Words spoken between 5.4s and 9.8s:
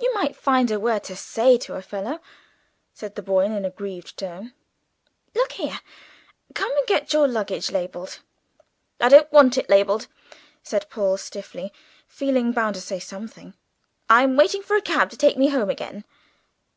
here; come and get your luggage labelled." "I don't want it